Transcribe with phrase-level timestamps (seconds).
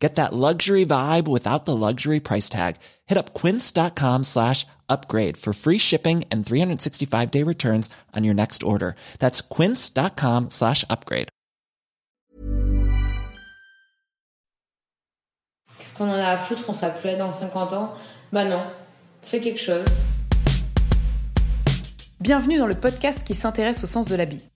[0.00, 2.76] Get that luxury vibe without the luxury price tag.
[3.06, 8.62] Hit up quince.com slash upgrade for free shipping and 365 day returns on your next
[8.62, 8.96] order.
[9.18, 11.28] That's quince.com slash upgrade.
[15.78, 17.94] Qu'est-ce qu'on en a à foutre On s'appelait dans 50 ans
[18.32, 18.62] Bah non,
[19.22, 20.04] fais quelque chose.
[22.20, 24.49] Bienvenue dans le podcast qui s'intéresse au sens de l'habit.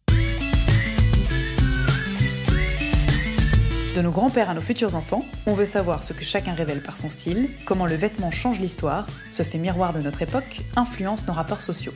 [3.94, 6.98] De nos grands-pères à nos futurs enfants, on veut savoir ce que chacun révèle par
[6.98, 11.32] son style, comment le vêtement change l'histoire, se fait miroir de notre époque, influence nos
[11.32, 11.94] rapports sociaux.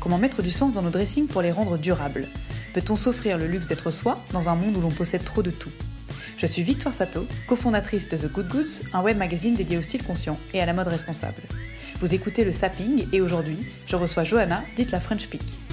[0.00, 2.28] Comment mettre du sens dans nos dressings pour les rendre durables?
[2.72, 5.72] Peut-on s'offrir le luxe d'être soi dans un monde où l'on possède trop de tout?
[6.38, 10.04] Je suis Victoire Sato, cofondatrice de The Good Goods, un web magazine dédié au style
[10.04, 11.42] conscient et à la mode responsable.
[12.00, 15.65] Vous écoutez le Sapping et aujourd'hui, je reçois Johanna, dite la French Peak.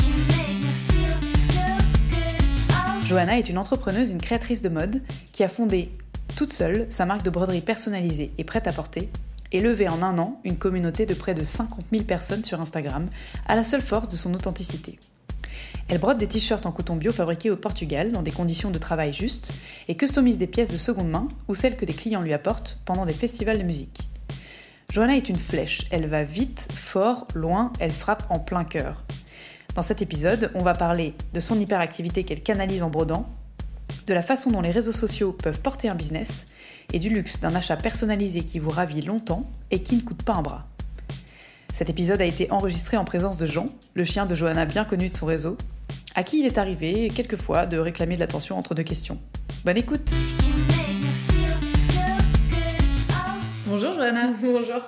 [3.05, 5.01] Johanna est une entrepreneuse et une créatrice de mode
[5.33, 5.91] qui a fondé
[6.37, 9.09] toute seule sa marque de broderie personnalisée et prête à porter
[9.51, 13.09] et levé en un an une communauté de près de 50 000 personnes sur Instagram
[13.45, 14.99] à la seule force de son authenticité.
[15.89, 19.11] Elle brode des t-shirts en coton bio fabriqués au Portugal dans des conditions de travail
[19.11, 19.51] justes
[19.89, 23.05] et customise des pièces de seconde main ou celles que des clients lui apportent pendant
[23.05, 24.07] des festivals de musique.
[24.89, 29.03] Johanna est une flèche, elle va vite, fort, loin, elle frappe en plein cœur.
[29.75, 33.27] Dans cet épisode, on va parler de son hyperactivité qu'elle canalise en brodant,
[34.05, 36.45] de la façon dont les réseaux sociaux peuvent porter un business,
[36.91, 40.33] et du luxe d'un achat personnalisé qui vous ravit longtemps et qui ne coûte pas
[40.33, 40.67] un bras.
[41.73, 43.65] Cet épisode a été enregistré en présence de Jean,
[43.95, 45.57] le chien de Johanna bien connu de son réseau,
[46.13, 49.17] à qui il est arrivé quelquefois de réclamer de l'attention entre deux questions.
[49.65, 50.11] Bonne écoute
[53.65, 54.81] Bonjour Johanna Bonjour.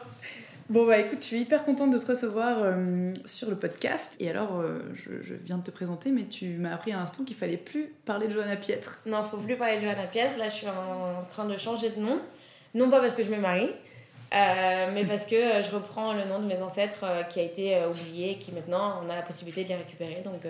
[0.67, 4.17] Bon bah écoute, je suis hyper contente de te recevoir euh, sur le podcast.
[4.19, 7.23] Et alors, euh, je, je viens de te présenter, mais tu m'as appris à l'instant
[7.23, 8.99] qu'il fallait plus parler de Johanna Pietre.
[9.05, 10.39] Non, faut plus parler de Johanna Piètre.
[10.39, 12.19] Là, je suis en train de changer de nom.
[12.73, 13.69] Non pas parce que je me marie,
[14.33, 18.31] euh, mais parce que je reprends le nom de mes ancêtres qui a été oublié
[18.31, 20.23] et qui maintenant, on a la possibilité de les récupérer.
[20.25, 20.41] Donc,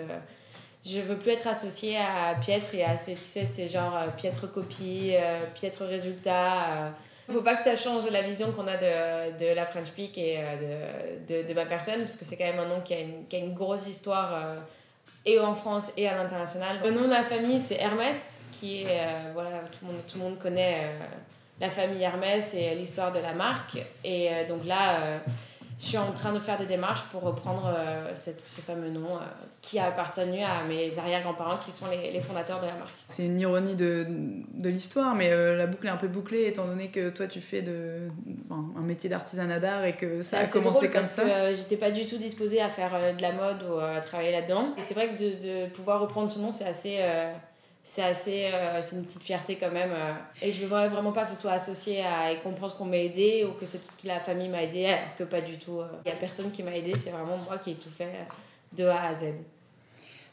[0.86, 4.06] je veux plus être associée à Piètre et à ces, tu sais, c'est genre euh,
[4.16, 5.12] Piètre copie,
[5.54, 6.94] Piètre résultat.
[7.34, 10.36] Faut pas que ça change la vision qu'on a de, de la French Peak et
[10.38, 13.26] euh, de, de, ma personne, parce que c'est quand même un nom qui a une,
[13.28, 14.56] qui a une grosse histoire euh,
[15.24, 16.78] et en France et à l'international.
[16.84, 20.18] Le nom de la famille, c'est Hermès, qui est, euh, voilà, tout le monde, tout
[20.18, 20.92] le monde connaît
[21.60, 23.78] la famille Hermès et l'histoire de la marque.
[24.04, 25.20] Et donc là,
[25.78, 29.16] je suis en train de faire des démarches pour reprendre euh, cette- ce fameux nom
[29.16, 29.20] euh,
[29.60, 32.94] qui a appartenu à mes arrière-grands-parents, qui sont les, les fondateurs de la marque.
[33.08, 36.64] C'est une ironie de, de l'histoire, mais euh, la boucle est un peu bouclée étant
[36.66, 38.08] donné que toi tu fais de,
[38.50, 41.22] enfin, un métier d'artisanat d'art et que ça a commencé comme parce ça.
[41.24, 44.68] que j'étais pas du tout disposée à faire de la mode ou à travailler là-dedans.
[44.78, 46.98] Et c'est vrai que de, de pouvoir reprendre ce nom, c'est assez.
[47.86, 48.50] Euh, c'est assez.
[48.52, 49.90] euh, c'est une petite fierté quand même.
[49.92, 50.12] euh.
[50.42, 52.32] et je veux vraiment- pas que ce soit associé à.
[52.32, 55.16] et qu'on pense qu'on m'a aidé ou que c'est toute la famille m'a aidé, alors
[55.18, 55.80] que pas du tout.
[56.04, 58.76] Il y a personne qui m'a aidé, c'est vraiment moi qui ai tout fait euh,
[58.76, 59.24] de A à Z.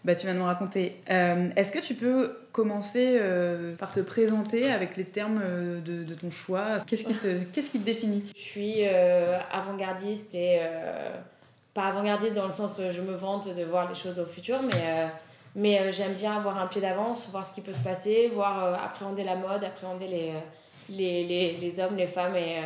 [0.04, 0.98] Bah, tu vas nous raconter.
[1.10, 6.04] Euh, Est-ce que tu peux commencer euh, par te présenter avec les termes euh, de,
[6.04, 6.80] de ton choix?
[6.86, 8.26] Qu'est-ce qui, te, qu'est-ce qui te définit?
[8.36, 11.10] Je suis euh, avant-gardiste et euh,
[11.74, 14.62] pas avant-gardiste dans le sens euh, je me vante de voir les choses au futur,
[14.64, 15.08] mais, euh,
[15.56, 18.64] mais euh, j'aime bien avoir un pied d'avance, voir ce qui peut se passer, voir
[18.64, 20.40] euh, appréhender la mode, appréhender les, euh,
[20.90, 22.62] les, les, les hommes, les femmes et,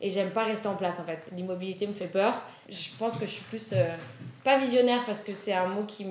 [0.00, 1.28] et j'aime pas rester en place en fait.
[1.36, 2.40] L'immobilité me fait peur.
[2.68, 3.74] Je pense que je suis plus
[4.44, 6.06] pas visionnaire parce que c'est un mot qui,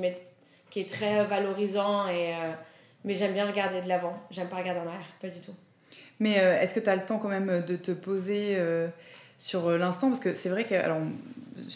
[0.70, 2.34] qui est très valorisant et
[3.06, 4.12] mais j'aime bien regarder de l'avant.
[4.30, 5.56] J'aime pas regarder en arrière, pas du tout.
[6.20, 8.62] Mais est-ce que tu as le temps quand même de te poser
[9.40, 10.10] sur l'instant?
[10.10, 11.00] Parce que c'est vrai que, alors,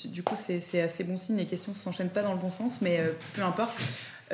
[0.05, 2.81] du coup, c'est assez bon signe, les questions ne s'enchaînent pas dans le bon sens,
[2.81, 2.99] mais
[3.33, 3.79] peu importe.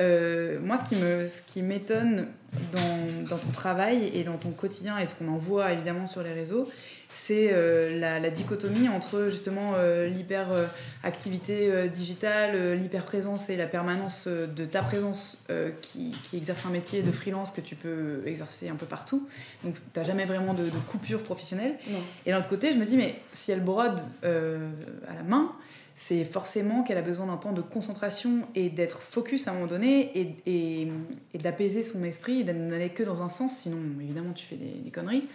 [0.00, 2.26] Euh, moi, ce qui me, ce qui m'étonne
[2.72, 6.22] dans, dans ton travail et dans ton quotidien et ce qu'on en voit évidemment sur
[6.22, 6.66] les réseaux,
[7.12, 14.26] c'est euh, la, la dichotomie entre justement euh, l'hyper-activité digitale, euh, l'hyper-présence et la permanence
[14.28, 15.44] de ta présence
[15.82, 19.28] qui, qui exerce un métier de freelance que tu peux exercer un peu partout.
[19.64, 21.74] Donc, tu n'as jamais vraiment de, de coupure professionnelle.
[21.88, 21.98] Non.
[22.26, 25.52] Et d'un autre côté, je me dis, mais si elle brode à la main,
[25.94, 29.66] c'est forcément qu'elle a besoin d'un temps de concentration et d'être focus à un moment
[29.66, 30.88] donné et, et,
[31.34, 34.70] et d'apaiser son esprit et d'aller que dans un sens, sinon évidemment tu fais des,
[34.70, 35.28] des conneries.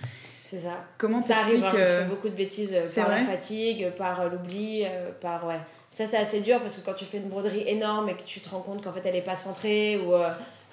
[0.46, 0.86] C'est ça.
[1.00, 4.22] Comment Ça arrive, hein, je euh, fais beaucoup de bêtises euh, par la fatigue, par
[4.22, 5.60] euh, l'oubli, euh, par ouais.
[5.90, 8.40] Ça, c'est assez dur parce que quand tu fais une broderie énorme et que tu
[8.42, 10.12] te rends compte qu'en fait, elle n'est pas centrée ou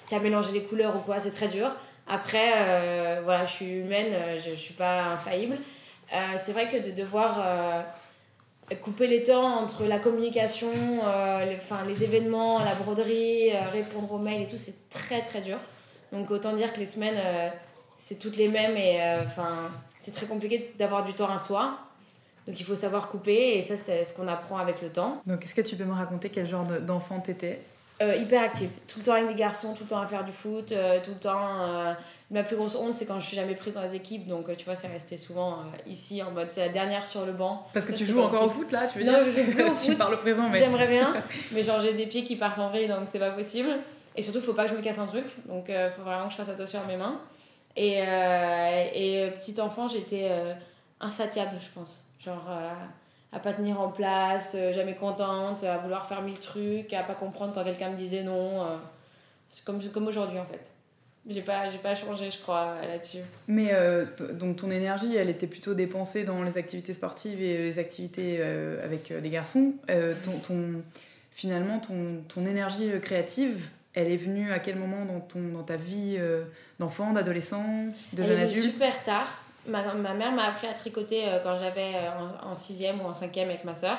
[0.07, 1.73] tu as mélangé les couleurs ou quoi, c'est très dur.
[2.07, 4.13] Après, voilà, je suis humaine,
[4.43, 5.55] je ne suis pas infaillible.
[6.35, 7.41] c'est vrai que de devoir
[8.81, 10.69] couper les temps entre la communication,
[11.03, 15.21] euh, les, enfin, les événements, la broderie, euh, répondre aux mails et tout, c'est très
[15.21, 15.57] très dur.
[16.11, 17.49] Donc autant dire que les semaines, euh,
[17.97, 19.69] c'est toutes les mêmes et enfin,
[19.99, 21.77] c'est très compliqué d'avoir du temps à soi.
[22.47, 25.21] Donc il faut savoir couper et ça c'est ce qu'on apprend avec le temps.
[25.25, 27.61] Donc est-ce que tu peux me raconter quel genre d'enfant t'étais?
[28.01, 30.67] Hyper active, tout le temps avec des garçons, tout le temps à faire du foot,
[30.67, 31.95] tout le temps
[32.33, 34.25] Ma plus grosse honte, c'est quand je suis jamais prise dans les équipes.
[34.25, 37.27] Donc, euh, tu vois, c'est resté souvent euh, ici en mode c'est la dernière sur
[37.27, 37.67] le banc.
[37.75, 39.63] Parce que tu joues encore au foot là, tu veux non, dire je joue plus
[39.63, 39.97] au foot.
[39.99, 40.57] parles au présent, mais.
[40.57, 41.13] J'aimerais bien,
[41.51, 43.69] mais genre j'ai des pieds qui partent en vrille donc c'est pas possible.
[44.15, 45.25] Et surtout, faut pas que je me casse un truc.
[45.47, 47.21] Donc, euh, faut vraiment que je fasse attention à mes mains.
[47.75, 50.31] Et, et petit enfant, j'étais
[50.99, 52.05] insatiable, je pense.
[52.23, 52.45] Genre
[53.33, 57.53] à pas tenir en place, jamais contente, à vouloir faire mille trucs, à pas comprendre
[57.53, 58.65] quand quelqu'un me disait non.
[59.49, 60.73] c'est comme, comme aujourd'hui en fait.
[61.29, 63.19] J'ai pas, j'ai pas changé, je crois, là-dessus.
[63.47, 67.79] Mais euh, donc ton énergie, elle était plutôt dépensée dans les activités sportives et les
[67.79, 69.73] activités euh, avec euh, des garçons.
[69.87, 70.81] ton, ton,
[71.31, 75.77] finalement, ton, ton énergie créative, elle est venue à quel moment dans, ton, dans ta
[75.77, 76.17] vie
[76.79, 77.63] d'enfant, d'adolescent,
[78.11, 78.73] de jeune adulte?
[78.73, 79.42] Super tard.
[79.65, 81.93] Ma, ma mère m'a appris à tricoter quand j'avais
[82.43, 83.97] en 6 ou en 5 avec ma soeur.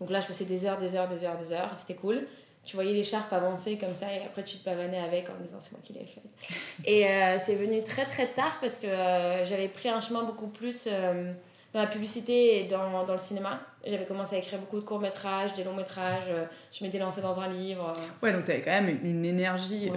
[0.00, 1.70] Donc là, je passais des heures, des heures, des heures, des heures.
[1.74, 2.26] C'était cool
[2.64, 5.72] tu voyais l'écharpe avancer comme ça et après tu te pavanais avec en disant c'est
[5.72, 6.22] moi qui l'ai fait.
[6.84, 10.46] Et euh, c'est venu très très tard parce que euh, j'avais pris un chemin beaucoup
[10.46, 11.32] plus euh,
[11.72, 13.60] dans la publicité et dans, dans le cinéma.
[13.84, 16.30] J'avais commencé à écrire beaucoup de courts-métrages, des longs-métrages,
[16.70, 17.94] je m'étais lancée dans un livre.
[18.22, 19.90] Ouais, donc tu avais quand même une énergie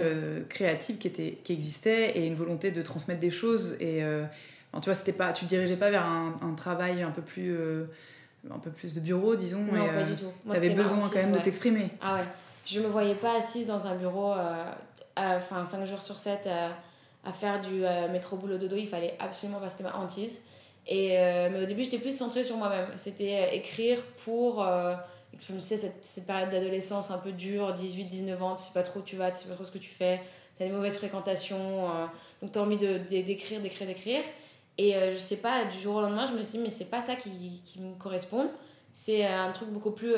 [0.48, 3.76] créative qui, était, qui existait et une volonté de transmettre des choses.
[3.78, 4.02] Et
[4.80, 7.56] tu vois, c'était pas, tu te dirigeais pas vers un, un travail un peu plus
[8.48, 9.60] un peu plus de bureau, disons.
[9.60, 10.30] Non, pas du tout.
[10.48, 11.90] Tu avais besoin quand même de t'exprimer.
[12.00, 12.24] Ah ouais
[12.66, 14.64] je me voyais pas assise dans un bureau, euh,
[15.16, 16.68] enfin 5 jours sur 7, euh,
[17.24, 18.76] à faire du euh, métro boulot dodo.
[18.76, 20.42] Il fallait absolument pas, c'était ma hantise.
[20.88, 21.16] Et,
[21.50, 22.86] mais au début, j'étais plus centrée sur moi-même.
[22.94, 24.64] C'était écrire pour
[25.32, 29.02] exprimer cette, cette période d'adolescence un peu dure, 18-19 ans, tu sais pas trop où
[29.02, 30.20] tu vas, tu sais pas trop ce que tu fais,
[30.56, 31.88] tu as des mauvaises fréquentations,
[32.40, 34.22] donc tu as envie d'écrire, de, d'écrire, d'écrire, d'écrire.
[34.78, 37.00] Et je sais pas, du jour au lendemain, je me suis dit, mais c'est pas
[37.00, 38.50] ça qui, qui me correspond.
[38.92, 40.14] C'est un truc beaucoup plus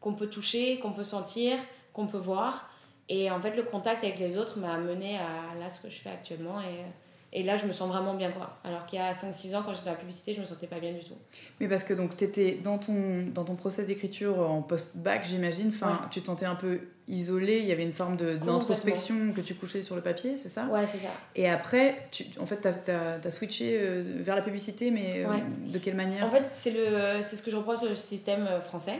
[0.00, 1.58] qu'on peut toucher, qu'on peut sentir,
[1.92, 2.68] qu'on peut voir.
[3.08, 6.00] Et en fait, le contact avec les autres m'a amené à là ce que je
[6.00, 6.60] fais actuellement.
[6.60, 6.84] Et,
[7.32, 8.30] et là, je me sens vraiment bien.
[8.30, 8.56] Quoi.
[8.64, 10.80] Alors qu'il y a 5-6 ans, quand j'étais dans la publicité, je me sentais pas
[10.80, 11.14] bien du tout.
[11.60, 15.68] Mais parce que tu étais dans ton, dans ton process d'écriture en post-bac, j'imagine.
[15.68, 17.58] Enfin, Tu te sentais un peu isolé.
[17.60, 20.66] Il y avait une forme d'introspection que tu couchais sur le papier, c'est ça?
[20.66, 21.10] Ouais, c'est ça.
[21.34, 25.28] Et après, tu, en fait, tu as, as, switché euh, vers la publicité, mais euh,
[25.66, 26.26] de quelle manière?
[26.26, 26.72] En fait, c'est
[27.36, 28.98] ce que je reprends sur le système euh, français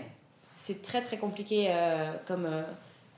[0.63, 2.63] c'est très très compliqué euh, comme, euh,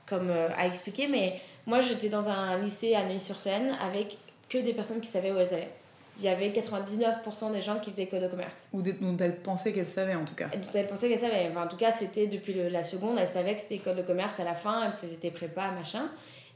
[0.07, 4.17] comme à expliquer, mais moi j'étais dans un lycée à Neuilly-sur-Seine avec
[4.49, 5.73] que des personnes qui savaient où elles allaient.
[6.17, 8.69] Il y avait 99% des gens qui faisaient école de commerce.
[8.71, 10.47] Ou dont elles pensaient qu'elles savaient en tout cas.
[10.47, 11.47] Dont elles pensaient qu'elles savaient.
[11.49, 14.39] Enfin, en tout cas, c'était depuis la seconde, elles savaient que c'était école de commerce
[14.39, 16.09] à la fin, elles faisaient des prépas, machin.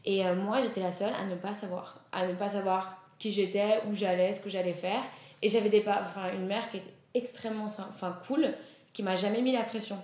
[0.05, 1.99] Et moi, j'étais la seule à ne pas savoir.
[2.13, 5.03] À ne pas savoir qui j'étais, où j'allais, ce que j'allais faire.
[5.41, 8.53] Et j'avais des enfin, une mère qui était extrêmement enfin, cool,
[8.93, 9.97] qui m'a jamais mis la pression.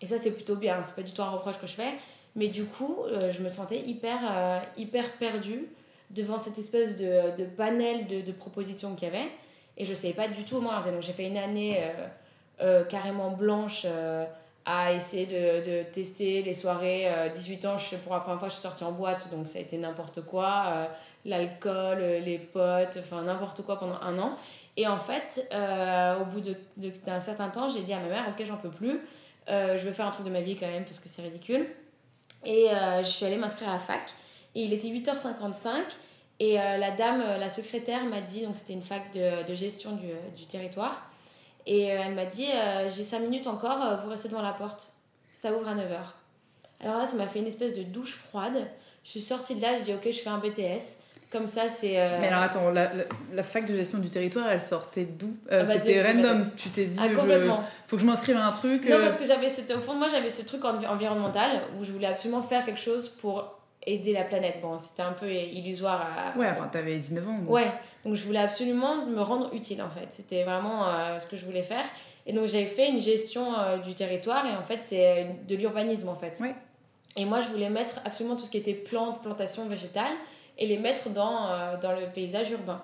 [0.00, 1.92] Et ça, c'est plutôt bien, c'est pas du tout un reproche que je fais.
[2.36, 5.66] Mais du coup, euh, je me sentais hyper, euh, hyper perdue
[6.10, 9.28] devant cette espèce de, de panel de, de propositions qu'il y avait.
[9.76, 11.80] Et je savais pas du tout moi Donc j'ai fait une année
[12.60, 13.86] euh, carrément blanche
[14.64, 17.08] à essayer de, de, tester les soirées.
[17.34, 19.62] 18 ans, je, pour la première fois, je suis sortie en boîte, donc ça a
[19.62, 20.88] été n'importe quoi.
[21.24, 24.36] L'alcool, les potes, enfin n'importe quoi pendant un an.
[24.76, 25.48] Et en fait,
[26.20, 26.40] au bout
[27.04, 29.00] d'un certain temps, j'ai dit à ma mère, ok, j'en peux plus.
[29.48, 31.66] Euh, je veux faire un truc de ma vie quand même parce que c'est ridicule.
[32.44, 34.12] Et euh, je suis allée m'inscrire à la fac.
[34.54, 35.70] Et il était 8h55.
[36.40, 39.92] Et euh, la dame, la secrétaire m'a dit, donc c'était une fac de, de gestion
[39.92, 41.08] du, du, territoire.
[41.66, 42.48] Et elle m'a dit,
[42.94, 44.92] j'ai 5 minutes encore, vous restez devant la porte.
[45.32, 45.98] Ça ouvre à 9h.
[46.80, 48.66] Alors là, ça m'a fait une espèce de douche froide.
[49.04, 50.98] Je suis sortie de là, je dis, ok, je fais un BTS.
[51.34, 52.00] Comme ça, c'est.
[52.00, 52.92] Euh, Mais alors attends, la,
[53.32, 56.48] la, fac de gestion du territoire, elle sortait d'où euh, ah bah, C'était random.
[56.56, 57.16] Tu t'es dit, ah, je...
[57.86, 58.88] faut que je m'inscrive à un truc.
[58.88, 59.48] Non, euh, parce que j'avais.
[59.48, 63.58] Au fond moi, j'avais ce truc environnemental où je voulais absolument faire quelque chose pour
[63.86, 64.60] aider la planète.
[64.62, 66.00] Bon, c'était un peu illusoire
[66.34, 66.38] à.
[66.38, 67.38] Ouais, enfin, t'avais 19 ans.
[67.38, 67.50] Donc.
[67.50, 67.70] Ouais,
[68.04, 70.06] donc je voulais absolument me rendre utile en fait.
[70.10, 70.86] C'était vraiment
[71.18, 71.84] ce que je voulais faire.
[72.26, 73.52] Et donc j'avais fait une gestion
[73.84, 76.38] du territoire et en fait, c'est de l'urbanisme en fait.
[76.40, 76.54] Ouais.
[77.16, 80.14] Et moi, je voulais mettre absolument tout ce qui était plantes, plantations, végétales
[80.58, 82.82] et les mettre dans, euh, dans le paysage urbain.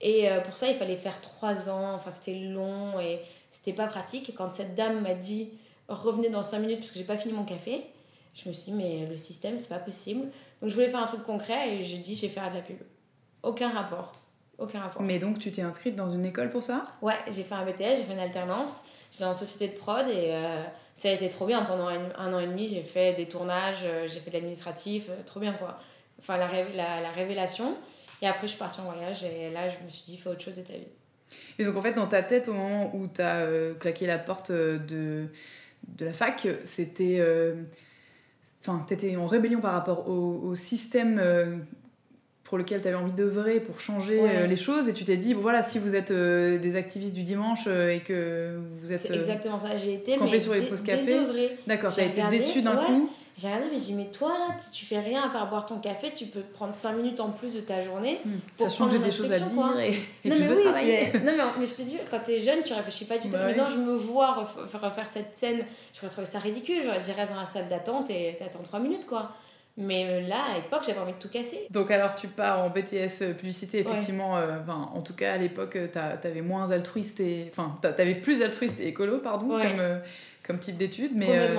[0.00, 3.86] Et euh, pour ça, il fallait faire trois ans, enfin c'était long et c'était pas
[3.86, 4.28] pratique.
[4.30, 5.50] Et quand cette dame m'a dit
[5.88, 7.82] revenez dans 5 minutes parce que j'ai pas fini mon café.
[8.34, 10.22] Je me suis dit, mais le système, c'est pas possible.
[10.60, 12.62] Donc je voulais faire un truc concret et je dis, je vais faire de la
[12.62, 12.78] pub.
[13.42, 14.12] Aucun rapport.
[14.58, 15.02] Aucun rapport.
[15.02, 16.84] Mais donc, tu t'es inscrite dans une école pour ça?
[17.02, 18.84] Ouais, j'ai fait un BTS, j'ai fait une alternance.
[19.10, 20.62] J'étais en société de prod et euh,
[20.94, 21.64] ça a été trop bien.
[21.64, 25.06] Pendant un, un an et demi, j'ai fait des tournages, euh, j'ai fait de l'administratif,
[25.10, 25.78] euh, trop bien quoi.
[26.18, 27.76] Enfin, la, la, la révélation.
[28.22, 30.40] Et après, je suis partie en voyage et là, je me suis dit, fais autre
[30.42, 30.86] chose de ta vie.
[31.58, 33.46] Et donc, en fait, dans ta tête, au moment où tu as
[33.80, 35.26] claqué la porte de,
[35.88, 37.20] de la fac, c'était.
[38.64, 41.56] Enfin, tu étais en rébellion par rapport au, au système euh,
[42.44, 44.36] pour lequel tu avais envie d'œuvrer pour changer Ouais.
[44.36, 44.88] euh, les choses.
[44.88, 48.00] Et tu t'es dit, bon, voilà, si vous êtes euh, des activistes du dimanche et
[48.06, 49.00] que vous êtes.
[49.00, 49.74] C'est exactement ça.
[49.74, 51.16] J'ai été campé mais sur les pauses café.
[51.66, 52.86] D'accord, tu as été regardé, déçu d'un ouais.
[52.86, 53.10] coup.
[53.38, 55.64] J'ai regardé, mais j'ai dit, mais toi là, tu- tu fais rien à part boire
[55.64, 58.20] ton café, tu peux prendre 5 minutes en plus de ta journée.
[58.24, 59.88] Hmm, Pour Sachant que j'ai des choses à dire et,
[60.24, 61.08] et non mais je oui, travailler.
[61.12, 63.28] c'est- non mais, mais je te dis, quand t'es jeune, tu réfléchis pas du tout.
[63.28, 63.46] Bah.
[63.46, 66.82] Maintenant, je me vois ref- refaire cette scène, j'aurais trouvé ça ridicule.
[66.84, 69.32] J'aurais dit reste dans la salle d'attente et t'attends 3 minutes quoi.
[69.78, 71.66] Mais euh, là, à l'époque, j'avais envie de tout casser.
[71.70, 75.76] Donc alors tu pars en BTS publicité, effectivement, euh, enfin, en tout cas à l'époque
[75.76, 75.86] euh,
[76.20, 77.46] t'avais moins altruiste et...
[77.50, 79.62] Enfin t'a- t'avais plus altruiste et écolo, pardon, Ouais.
[79.62, 79.98] comme, euh,
[80.46, 81.38] comme type d'étude, mais...
[81.38, 81.58] euh,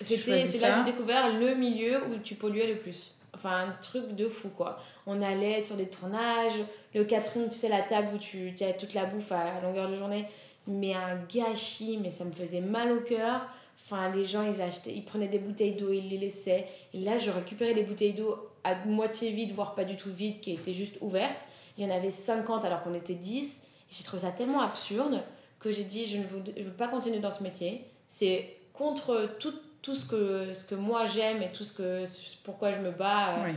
[0.00, 3.16] C'était, c'est là que j'ai découvert le milieu où tu polluais le plus.
[3.34, 4.78] Enfin, un truc de fou, quoi.
[5.06, 6.58] On allait sur des tournages,
[6.94, 9.60] le catering, tu sais, la table où tu, tu as toute la bouffe à, à
[9.60, 10.26] longueur de journée.
[10.66, 13.48] Mais un gâchis, mais ça me faisait mal au cœur.
[13.84, 16.66] Enfin, les gens, ils achetaient, ils prenaient des bouteilles d'eau, ils les laissaient.
[16.94, 20.40] Et là, je récupérais les bouteilles d'eau à moitié vides, voire pas du tout vides,
[20.40, 21.48] qui étaient juste ouvertes.
[21.76, 23.62] Il y en avait 50 alors qu'on était 10.
[23.62, 25.22] Et j'ai trouvé ça tellement absurde
[25.58, 27.84] que j'ai dit, je ne veux, je veux pas continuer dans ce métier.
[28.08, 32.04] C'est contre tout, tout ce, que, ce que moi j'aime et tout ce que
[32.44, 33.36] pourquoi je me bats.
[33.38, 33.52] euh.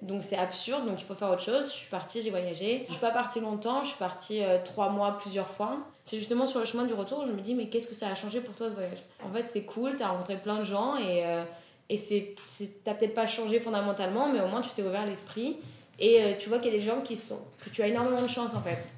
[0.00, 1.66] Donc c'est absurde, donc il faut faire autre chose.
[1.66, 2.84] Je suis partie, j'ai voyagé.
[2.86, 5.78] Je suis pas partie longtemps, je suis partie euh, trois mois plusieurs fois.
[6.04, 8.08] C'est justement sur le chemin du retour où je me dis mais qu'est-ce que ça
[8.08, 9.02] a changé pour toi ce voyage?
[9.24, 11.42] En fait c'est cool, t'as rencontré plein de gens et, euh,
[11.88, 15.56] et c'est, c'est, t'as peut-être pas changé fondamentalement mais au moins tu t'es ouvert l'esprit.
[15.98, 17.40] Et euh, tu vois qu'il y a des gens qui sont...
[17.64, 18.94] que tu as énormément de chance en fait.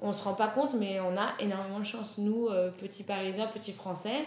[0.00, 2.18] On se rend pas compte mais on a énormément de chance.
[2.18, 2.48] Nous,
[2.78, 4.24] petits parisiens, petits français,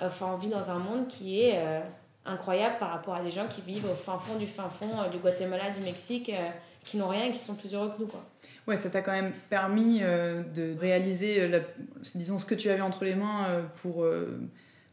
[0.00, 1.54] enfin on vit dans un monde qui est...
[1.58, 1.80] euh,
[2.28, 5.08] incroyable par rapport à des gens qui vivent au fin fond du fin fond euh,
[5.10, 6.48] du Guatemala, du Mexique, euh,
[6.84, 8.08] qui n'ont rien et qui sont plus heureux que nous.
[8.08, 8.20] Quoi.
[8.66, 11.60] Ouais, ça t'a quand même permis de réaliser, la-
[12.16, 13.46] disons, ce que tu avais entre les mains
[13.80, 14.04] pour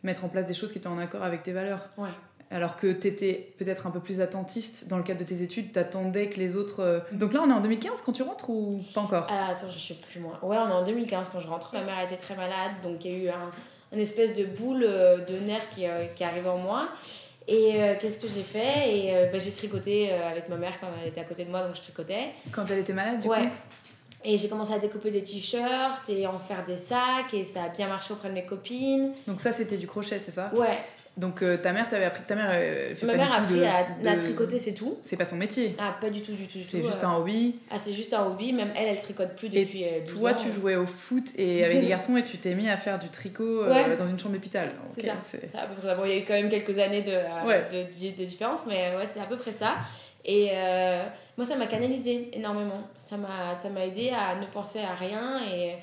[0.04, 1.90] mettre en place des choses qui étaient en accord avec tes valeurs.
[1.98, 2.10] Ouais.
[2.52, 6.30] Alors que t'étais peut-être un peu plus attentiste dans le cadre de tes études, t'attendais
[6.30, 7.04] que les autres...
[7.14, 9.24] Donc là, on est en 2015 quand tu rentres ou pas encore?
[9.32, 10.38] Attends, je sais plus moi.
[10.44, 11.74] Ouais, on est en 2015 quand je rentre.
[11.74, 13.50] Ma mère était très malade, donc il y a eu un,
[13.94, 16.90] un espèce de boule euh, de nerfs qui, euh, qui arrive en moi.
[17.48, 18.98] Et euh, qu'est-ce que j'ai fait?
[18.98, 21.50] Et euh, bah, j'ai tricoté euh, avec ma mère quand elle était à côté de
[21.52, 22.30] moi, donc je tricotais.
[22.52, 23.42] Quand elle était malade, du Ouais.
[23.42, 23.56] coup?
[24.26, 27.68] Et j'ai commencé à découper des t-shirts et en faire des sacs, et ça a
[27.70, 29.12] bien marché auprès de mes copines.
[29.28, 30.50] Donc ça, c'était du crochet, c'est ça?
[30.56, 30.78] Ouais,
[31.16, 32.24] Donc euh, ta mère t'avait appris...
[32.24, 33.56] Ta mère euh, fait ma pas mère du a tout appris
[34.02, 34.08] de...
[34.08, 34.98] à, à de- tricoter, c'est tout.
[35.02, 35.76] C'est pas son métier.
[35.78, 36.60] Ah, pas du tout, du tout.
[36.60, 37.08] C'est juste euh.
[37.08, 37.60] un hobby.
[37.70, 38.52] Ah, c'est juste un hobby.
[38.52, 40.36] Même elle, elle tricote plus Et depuis euh, 12 Toi, ans.
[40.36, 43.10] tu jouais au foot et avec des garçons et tu t'es mis à faire du
[43.10, 43.96] tricot euh, Ouais.
[43.96, 44.72] dans une chambre d'hôpital.
[44.96, 45.14] C'est ça.
[45.52, 45.68] ça.
[45.96, 47.64] Bon, il y a eu quand même quelques années de, euh, Ouais.
[47.72, 49.76] de, différence, mais ouais, c'est à peu près ça.
[50.26, 51.04] Et euh,
[51.38, 52.88] moi, ça m'a canalisé énormément.
[52.98, 55.74] Ça m'a ça m'a aidé à ne penser à rien et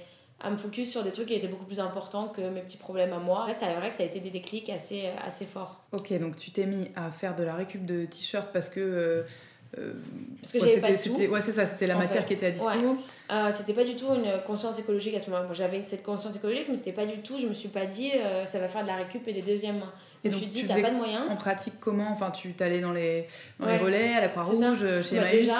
[0.42, 3.12] à me focus sur des trucs qui étaient beaucoup plus importants que mes petits problèmes
[3.12, 3.46] à moi.
[3.46, 5.80] Ouais, c'est vrai que ça a été des déclics assez, assez forts.
[5.92, 8.80] Ok, donc tu t'es mis à faire de la récup de t-shirts parce que.
[8.80, 9.22] euh,
[9.78, 9.92] euh,
[10.40, 11.20] Parce que ouais, j'avais pas c'était- de sous.
[11.20, 12.28] c'était- Ouais, c'est ça, c'était la matière fait.
[12.28, 12.68] qui était à dispo.
[12.68, 12.96] Ouais.
[13.30, 15.46] Euh, c'était pas du tout une conscience écologique à ce moment-là.
[15.48, 17.38] Bon, j'avais cette conscience écologique, mais c'était pas du tout.
[17.38, 19.78] Je me suis pas dit euh, ça va faire de la récup et des deuxièmes
[19.78, 19.92] mains.
[20.24, 21.22] Je me suis dit t'as pas de moyens.
[21.30, 22.08] En pratique, comment?
[22.10, 23.26] Enfin, tu t'allais dans les,
[23.60, 25.54] dans les relais, à la Croix-Rouge, chez Bah, déjà,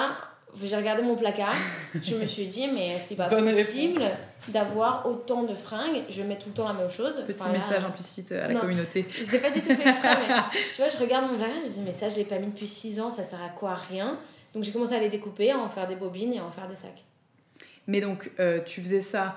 [0.63, 1.55] j'ai regardé mon placard.
[2.01, 4.01] je me suis dit, mais c'est pas Bonne possible
[4.47, 6.03] d'avoir autant de fringues.
[6.09, 7.23] Je mets tout le temps la même chose.
[7.27, 8.59] Petit Enfin, là, message implicite à la Non.
[8.61, 9.05] communauté.
[9.09, 10.35] Je sais pas du tout fait exprès, mais
[10.75, 12.67] tu vois, je regarde mon placard, je dis, mais ça, je l'ai pas mis depuis
[12.67, 14.17] 6 ans, ça sert à quoi Rien?
[14.53, 16.67] Donc j'ai commencé à les découper, à en faire des bobines et à en faire
[16.67, 17.03] des sacs.
[17.87, 19.35] Mais donc, euh, tu faisais ça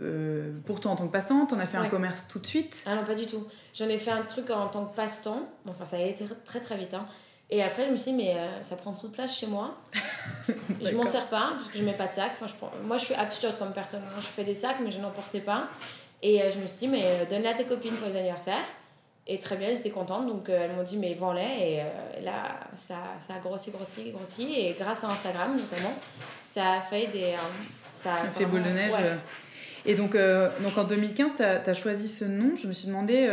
[0.00, 2.84] euh, pour toi en tant que passant, t'en as fait un commerce tout de suite?
[2.86, 3.46] Ah non, pas du tout.
[3.74, 5.48] J'en ai fait un truc en tant que passe-temps.
[5.68, 6.94] Enfin, ça a été très très vite.
[6.94, 7.06] hein.
[7.52, 9.76] Et après, je me suis dit, mais euh, ça prend trop de place chez moi.
[10.82, 12.30] je m'en sers pas, parce que je mets pas de sac.
[12.34, 14.02] Enfin, je prends- Moi, je suis absurde comme personne.
[14.06, 14.20] hein.
[14.20, 15.68] Je fais des sacs, mais je n'en portais pas.
[16.22, 18.62] Et euh, je me suis dit, mais euh, donne-la à tes copines pour les anniversaires.
[19.26, 20.28] Et très bien, elles étaient contentes.
[20.28, 21.82] Donc, elles m'ont dit, mais vends-les.
[22.18, 24.54] Et là, ça, ça a grossi, grossi, grossi.
[24.56, 25.94] Et grâce à Instagram, notamment,
[26.40, 27.34] ça a fait des.
[27.92, 28.92] ça a fait boule de neige.
[28.92, 29.18] ouais.
[29.86, 32.54] Et donc, donc en 2015, tu as, choisi ce nom.
[32.56, 33.28] Je me suis demandé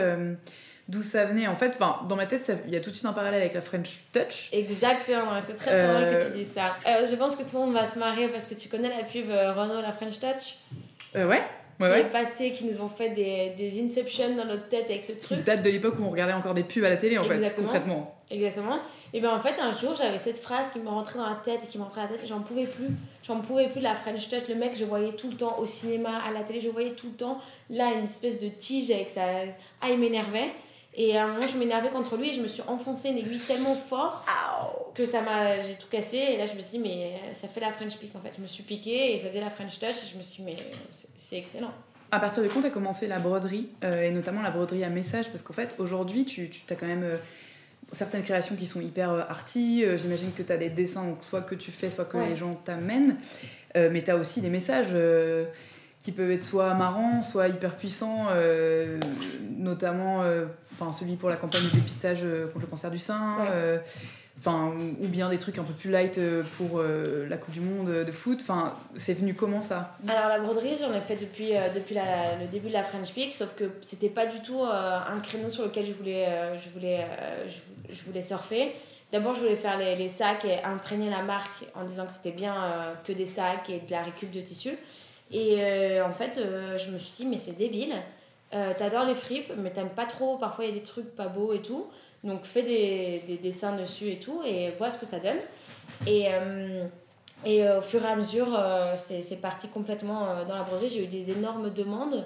[0.88, 1.48] d'où ça venait.
[1.48, 3.54] En fait, enfin, dans ma tête, il y a tout de suite un parallèle avec
[3.54, 4.50] la French Touch.
[4.52, 6.76] Exactement, c'est très très Euh, drôle que tu dises ça.
[6.88, 9.04] Euh, je pense que tout le monde va se marrer parce que tu connais la
[9.04, 10.56] pub euh, Renault la French Touch?
[11.16, 11.42] Euh, ouais.
[11.80, 15.14] qui est passé, qui nous ont fait des, des inceptions dans notre tête avec ce
[15.14, 15.40] truc.
[15.40, 17.56] Qui date de l'époque où on regardait encore des pubs à la télé, en fait,
[17.56, 18.14] concrètement.
[18.30, 18.80] Exactement.
[19.14, 21.62] Et bien en fait, un jour, j'avais cette phrase qui me rentrait dans la tête
[21.64, 22.28] et qui me rentrait dans la tête.
[22.28, 22.90] J'en pouvais plus.
[23.24, 24.50] J'en pouvais plus de la French Touch.
[24.50, 27.08] Le mec, je voyais tout le temps au cinéma, à la télé, je voyais tout
[27.08, 27.40] le temps.
[27.70, 29.22] Là, une espèce de tige avec sa.
[29.82, 30.52] Ah, il m'énervait.
[30.98, 33.40] Et à un moment, je m'énervais contre lui et je me suis enfoncé une aiguille
[33.40, 34.26] tellement fort
[34.96, 35.60] que ça m'a.
[35.60, 36.18] J'ai tout cassé.
[36.18, 38.32] Et là, je me suis dit, mais ça fait la French Pick en fait.
[38.36, 39.90] Je me suis piqué et ça faisait la French Touch.
[39.90, 40.58] Et je me suis dit, mais
[41.16, 41.72] c'est excellent.
[42.12, 44.90] À partir de quand tu as commencé la broderie euh, et notamment la broderie à
[44.90, 45.30] message?
[45.30, 47.04] Parce qu'en fait, aujourd'hui, tu, tu as quand même.
[47.04, 47.18] Euh,
[47.92, 49.84] certaines créations qui sont hyper euh, arty.
[49.84, 52.56] Euh, j'imagine que tu as des dessins, soit que tu fais, soit que les gens
[52.56, 53.18] t'amènent.
[53.76, 54.94] Euh, mais tu as aussi des messages
[56.00, 58.28] qui peuvent être soit marrants, soit hyper puissants,
[59.58, 60.24] notamment
[60.74, 63.36] enfin celui pour la campagne de dépistage contre le cancer du sein.
[64.40, 67.60] Enfin, ou bien des trucs un peu plus light euh, pour euh, la Coupe du
[67.60, 68.38] Monde de foot.
[68.42, 69.98] Enfin, c'est venu comment ça?
[70.08, 73.34] Alors la broderie, j'en ai fait depuis, euh, depuis le début de la French Peak,
[73.34, 76.28] sauf que c'était pas du tout un créneau sur lequel je voulais,
[76.64, 77.08] je voulais,
[77.90, 78.76] je, voulais surfer.
[79.12, 82.32] D'abord, je voulais faire les, les, sacs et imprégner la marque en disant que c'était
[82.32, 84.72] bien que des sacs et de la récup de tissu.
[85.32, 86.40] Et en fait,
[86.78, 87.94] je me suis dit, mais c'est débile.
[88.52, 90.38] T'adores les fripes, mais t'aimes pas trop.
[90.38, 91.88] Parfois, il y a des trucs pas beaux et tout.
[92.24, 95.38] Donc fais des, des, dessins dessus et tout et vois ce que ça donne.
[96.06, 96.86] Et, euh,
[97.46, 100.90] et euh, au fur et à mesure, euh, c'est parti complètement dans la broderie.
[100.90, 102.26] J'ai eu des énormes demandes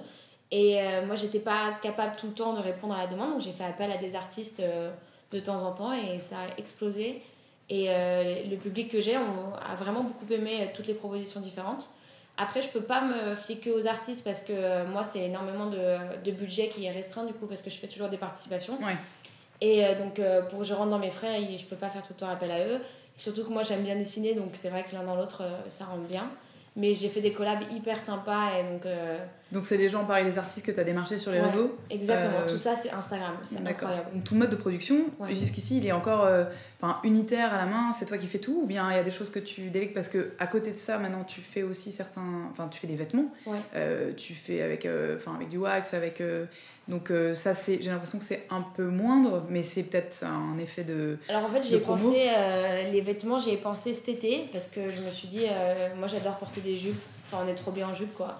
[0.52, 3.34] et moi, j'étais pas capable tout le temps de répondre à la demande.
[3.34, 4.62] Donc j'ai fait appel à des artistes
[5.32, 7.22] de temps en temps et ça a explosé.
[7.70, 11.88] Et le public que j'ai a vraiment beaucoup aimé toutes les propositions différentes.
[12.42, 16.24] Après, je peux pas me fier que aux artistes parce que moi, c'est énormément de,
[16.24, 18.82] de, budget qui est restreint du coup parce que je fais toujours des participations.
[18.82, 18.96] Ouais.
[19.62, 22.02] Et euh, donc, euh, pour que je rentre dans mes frais, je peux pas faire
[22.02, 22.80] tout le temps appel à eux.
[23.16, 25.86] surtout que moi, j'aime bien dessiner, donc c'est vrai que l'un dans l'autre, euh, ça
[25.86, 26.30] rentre bien.
[26.76, 28.84] Mais j'ai fait des collabs hyper sympas et donc.
[29.52, 32.48] Donc c'est des gens pareil, les artistes que tu as démarchés sur les réseaux Exactement,
[32.48, 34.08] tout ça c'est Instagram, c'est incroyable.
[34.14, 36.28] Donc ton mode de production, jusqu'ici, il est encore
[36.82, 39.04] enfin unitaire à la main, c'est toi qui fais tout ou bien il y a
[39.04, 41.92] des choses que tu délègues parce que à côté de ça, maintenant tu fais aussi
[41.92, 42.22] certains.
[42.50, 43.32] Enfin, tu fais des vêtements,
[44.18, 44.88] tu fais avec,
[45.18, 46.22] enfin avec du wax, avec
[46.88, 50.58] donc euh, ça, c'est, j'ai l'impression que c'est un peu moindre, mais c'est peut-être un
[50.58, 51.18] effet de.
[51.30, 54.90] Alors en fait, j'ai pensé euh, les vêtements, j'y ai pensé cet été parce que
[54.90, 57.02] je me suis dit, euh, moi j'adore porter des jupes.
[57.28, 58.40] Enfin, on est trop bien en jupe, quoi.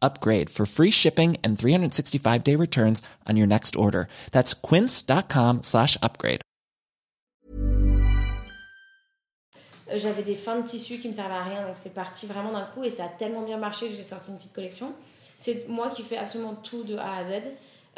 [0.00, 4.08] upgrade for free shipping and 365-day returns on your next order.
[4.32, 6.40] That's quince.com slash upgrade.
[9.92, 12.64] J'avais des fins de tissu qui me servaient à rien, donc c'est parti vraiment d'un
[12.64, 14.94] coup et ça a tellement bien marché que j'ai sorti une petite collection.
[15.40, 17.30] c'est moi qui fais absolument tout de A à Z.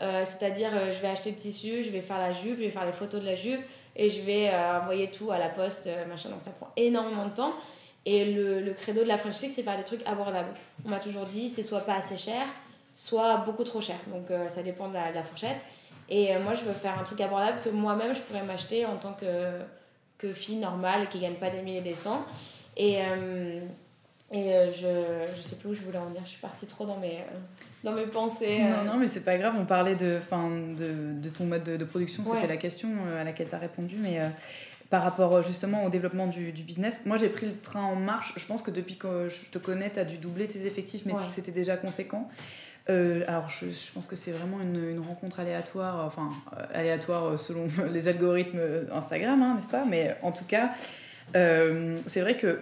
[0.01, 2.71] Euh, c'est-à-dire, euh, je vais acheter le tissu, je vais faire la jupe, je vais
[2.71, 3.61] faire les photos de la jupe
[3.97, 6.31] et je vais euh, envoyer tout à la poste, machin.
[6.31, 7.53] Donc ça prend énormément de temps.
[8.05, 10.53] Et le, le credo de la French Fix, c'est faire des trucs abordables.
[10.85, 12.43] On m'a toujours dit, c'est soit pas assez cher,
[12.97, 13.97] soit beaucoup trop cher.
[14.13, 15.63] Donc ça dépend de la, fourchette.
[16.09, 19.13] Et moi, je veux faire un truc abordable que moi-même, je pourrais m'acheter en tant
[19.13, 19.61] que,
[20.19, 22.25] que fille normale qui gagne pas des milliers et des cents.
[22.77, 22.99] Et,
[24.33, 26.87] et euh, je, je sais plus où je voulais en venir, je suis partie trop
[26.87, 27.39] dans mes, euh,
[27.85, 28.61] dans mes pensées.
[28.61, 28.85] Non, euh.
[28.85, 30.21] non, mais c'est pas grave, on parlait de,
[30.75, 32.89] de, de ton mode de, production, c'était la question
[33.21, 34.21] à laquelle tu as répondu, mais
[34.93, 38.35] par rapport justement au développement du, du business, moi j'ai pris le train en marche,
[38.37, 41.15] je pense que depuis que je te connais, tu as dû doubler tes effectifs, mais
[41.31, 42.29] c'était déjà conséquent.
[42.87, 46.31] alors, je, je, pense que c'est vraiment une, une, rencontre aléatoire, enfin,
[46.75, 48.61] aléatoire selon les algorithmes
[48.93, 49.87] Instagram, hein, n'est-ce pas?
[49.87, 50.73] Mais en tout cas,
[51.33, 52.61] c'est vrai que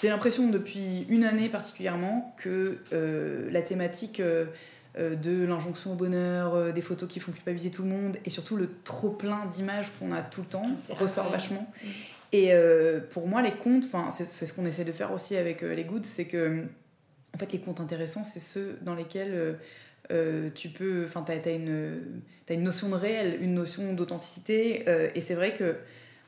[0.00, 4.46] j'ai l'impression depuis une année particulièrement que euh, la thématique euh, euh,
[4.98, 8.68] de l'injonction au bonheur, des photos qui font culpabiliser tout le monde, et surtout le
[8.84, 11.72] trop plein d'images qu'on a tout le temps, ressort vachement.
[12.32, 12.52] Et
[13.10, 16.26] pour moi, les comptes, c'est ce qu'on essaie de faire aussi avec les goods, c'est
[16.26, 16.64] que
[17.34, 19.56] en fait, les comptes intéressants, c'est ceux dans lesquels
[20.54, 25.20] tu peux, enfin, tu as, une, as une notion de réel, une notion d'authenticité, et
[25.22, 25.76] c'est vrai que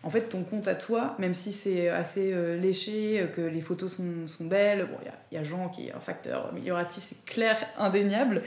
[0.05, 3.63] en fait, ton compte à toi, même si c'est assez euh, léché, euh, que les
[3.63, 4.99] photos sont, sont belles, bon,
[5.33, 8.43] il y, a Jean qui est un facteur amélioratif, c'est clair, indéniable.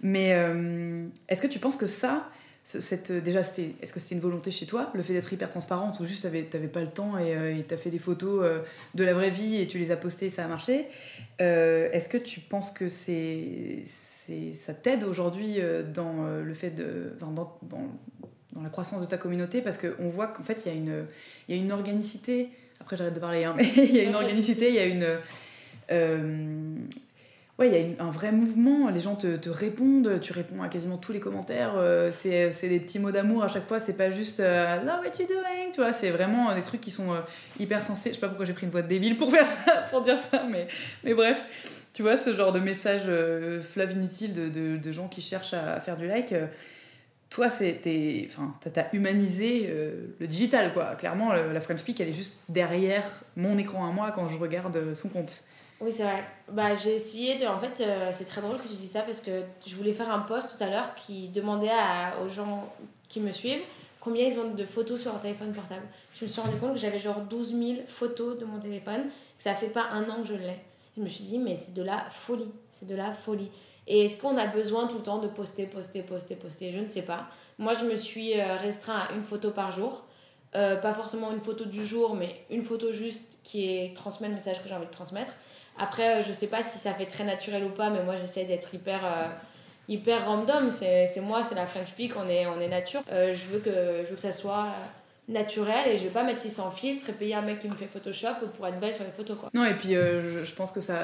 [0.00, 2.30] Mais euh, est-ce que tu penses que ça,
[2.62, 6.06] cette, déjà, est-ce que c'était une volonté chez toi, le fait d'être hyper transparente, ou
[6.06, 8.44] juste tu n'avais pas le temps et tu as fait des photos
[8.94, 10.86] de la vraie vie et tu les as postées et ça a marché
[11.40, 13.82] Est-ce que tu penses que c'est
[14.54, 15.58] ça t'aide aujourd'hui
[15.92, 17.16] dans le fait de.
[17.18, 17.88] dans, dans,
[18.62, 21.06] dans, la croissance de ta communauté parce qu'on voit qu'en fait, il y, a une,
[21.48, 22.50] il y a une organicité.
[22.80, 25.18] Après, j'arrête de parler, hein, mais il y a une organicité, il y a une
[27.58, 30.68] ouais, il y a un vrai mouvement, les gens te, te, répondent, tu réponds à
[30.68, 34.10] quasiment tous les commentaires, euh, c'est des petits mots d'amour à chaque fois, c'est pas
[34.10, 37.20] juste euh, Love what you doing, tu vois, c'est vraiment des trucs qui sont euh,
[37.58, 38.10] hyper sensés.
[38.10, 40.18] Je sais pas pourquoi j'ai pris une voix de débile pour faire ça, pour dire
[40.18, 40.66] ça, mais,
[41.04, 41.40] mais bref,
[41.92, 43.10] tu vois, ce genre de message
[43.62, 46.34] flave inutile de, de, de, gens qui cherchent à, faire du like.
[47.32, 49.66] Toi, t'as humanisé
[50.18, 50.94] le digital, quoi.
[50.96, 53.04] Clairement, la French Peak, elle est juste derrière
[53.36, 55.44] mon écran à moi quand je regarde son compte.
[55.82, 56.24] Oui, c'est vrai.
[56.48, 57.46] Bah, j'ai essayé de.
[57.46, 60.10] En fait, euh, c'est très drôle que tu dis ça parce que je voulais faire
[60.12, 62.72] un post tout à l'heure qui demandait à, aux gens
[63.08, 63.62] qui me suivent
[63.98, 65.82] combien ils ont de photos sur leur téléphone portable.
[66.14, 69.42] Je me suis rendu compte que j'avais genre 12 000 photos de mon téléphone, que
[69.42, 70.60] ça fait pas un an que je l'ai.
[70.96, 72.52] Je me suis dit, mais c'est de la folie.
[72.70, 73.50] C'est de la folie.
[73.86, 76.70] Et est-ce qu'on a besoin tout le temps de poster, poster, poster, poster?
[76.70, 77.26] Je ne sais pas.
[77.58, 80.04] Moi, je me suis euh, restreint à une photo par jour.
[80.54, 84.34] Euh, pas forcément une photo du jour, mais une photo juste qui est, transmet le
[84.34, 85.32] message que j'ai envie de transmettre.
[85.78, 88.44] Après, euh, je sais pas si ça fait très naturel ou pas, mais moi j'essaie
[88.44, 89.00] d'être hyper,
[89.88, 90.70] hyper random.
[90.70, 93.02] C'est moi, c'est la French Peak, on est, on est nature.
[93.10, 94.66] Je, veux que, je veux que ça soit
[95.28, 97.86] naturel et je vais pas mettre 600 filtres et payer un mec qui me fait
[97.86, 99.38] Photoshop pour être belle sur les photos.
[99.38, 99.48] Quoi.
[99.54, 100.98] Non, et puis je, pense que ça.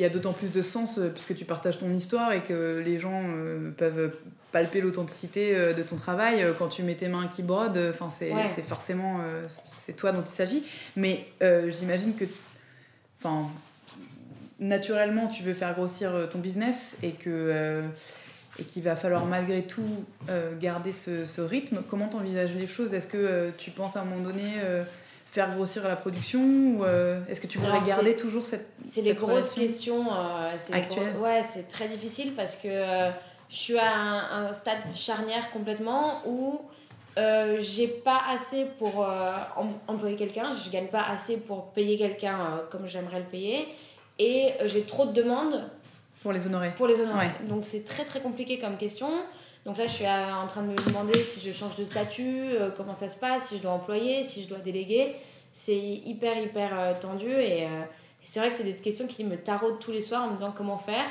[0.00, 2.98] Il y a d'autant plus de sens puisque tu partages ton histoire et que les
[2.98, 3.22] gens
[3.76, 4.12] peuvent
[4.50, 6.42] palper l'authenticité de ton travail.
[6.58, 9.20] Quand tu mets tes mains qui brodent, c'est forcément
[9.74, 10.64] c'est toi dont il s'agit.
[10.96, 11.26] Mais
[11.70, 12.24] j'imagine que
[13.18, 13.50] enfin
[14.60, 17.88] naturellement tu veux faire grossir euh, ton business et que euh,
[18.58, 22.66] et qu'il va falloir malgré tout euh, garder ce, ce, rythme, comment tu envisages les
[22.66, 22.92] choses?
[22.92, 24.44] Est-ce que tu penses à un moment donné
[25.30, 26.84] faire grossir la production ou
[27.28, 30.06] est-ce que tu voudrais garder toujours cette C'est les grosses questions
[30.72, 31.16] actuelles.
[31.22, 32.68] Ouais, c'est très difficile parce que
[33.48, 36.60] je suis à un, un, stade charnière complètement où
[37.58, 39.06] j'ai pas assez pour
[39.86, 43.68] employer quelqu'un, je gagne pas assez pour payer quelqu'un comme j'aimerais le payer
[44.20, 45.64] et euh, j'ai trop de demandes.
[46.22, 46.72] Pour les honorer.
[46.76, 47.30] Pour les honorer.
[47.48, 49.08] Donc c'est très très compliqué comme question.
[49.66, 52.70] Donc là, je suis en train de me demander si je change de statut, euh,
[52.74, 55.16] comment ça se passe, si je dois employer, si je dois déléguer.
[55.52, 57.66] C'est hyper hyper euh, tendu et,
[58.22, 60.54] c'est vrai que c'est des questions qui me taraudent tous les soirs en me disant
[60.56, 61.06] comment faire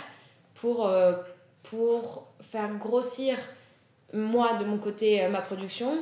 [0.53, 0.89] pour,
[1.63, 3.35] pour faire grossir
[4.13, 5.97] moi de mon côté ma production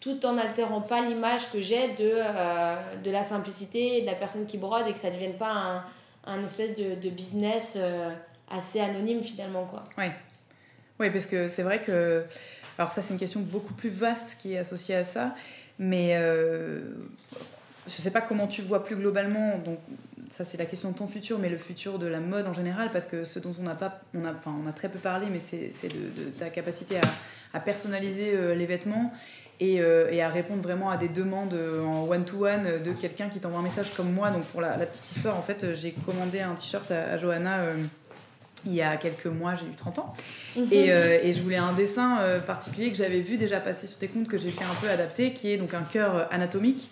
[0.00, 4.58] tout en n'altérant pas l'image que j'ai de, de la simplicité de la personne qui
[4.58, 5.84] brode et que ça ne devienne pas un,
[6.28, 8.10] un espèce de, de business euh,
[8.50, 9.84] assez anonyme finalement quoi.
[9.96, 10.12] Ouais.
[11.00, 12.24] Oui, parce que c'est vrai que
[12.78, 15.34] alors ça c'est une question beaucoup plus vaste qui est associée à ça,
[15.78, 16.80] mais euh,
[17.86, 19.78] je sais pas comment tu vois plus globalement donc
[20.30, 22.90] ça c'est la question de ton futur, mais le futur de la mode en général,
[22.92, 25.26] parce que ce dont on n'a pas, on a, enfin, on a très peu parlé,
[25.30, 27.00] mais c'est de, ta capacité
[27.52, 29.12] à, personnaliser euh, les vêtements
[29.62, 33.62] euh, et, à répondre vraiment à des demandes en one-to-one de quelqu'un qui t'envoie un
[33.62, 34.30] message comme moi.
[34.30, 37.62] Donc pour la, petite histoire, en fait, j'ai commandé un t-shirt à, Johanna
[38.68, 40.14] il y a quelques mois, j'ai eu 30 ans.
[40.56, 40.68] Mhm.
[40.70, 44.28] et, et, je voulais un dessin particulier que j'avais vu déjà passer sur tes comptes,
[44.28, 46.90] que j'ai fait un peu adapter, qui est donc un cœur anatomique.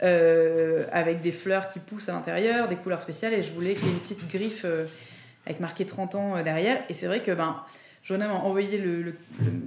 [0.00, 3.90] avec des fleurs qui poussent à l'intérieur, des couleurs spéciales, et je voulais qu'il y
[3.90, 4.66] ait une petite griffe
[5.46, 6.82] avec marqué 30 ans derrière.
[6.88, 7.56] Et c'est vrai que ben,
[8.04, 9.14] Joanna m'a envoyé le, le,